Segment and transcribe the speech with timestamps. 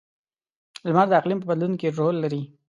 [0.87, 2.41] •لمر د اقلیم په بدلون کې رول لري.